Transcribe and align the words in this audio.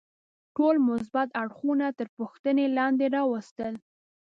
ټول 0.55 0.75
مثبت 0.89 1.29
اړخونه 1.41 1.87
تر 1.97 2.07
پوښتنې 2.17 2.65
لاندې 2.77 3.05
راوستل. 3.15 3.73